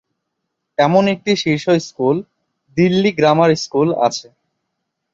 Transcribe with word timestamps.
এমন 0.77 1.03
একটি 1.13 1.31
শীর্ষ 1.41 1.65
স্কুল 1.87 2.17
'দিল্লি 2.77 3.11
গ্রামার 3.17 3.51
স্কুল' 3.63 3.93
আছে। 4.07 4.27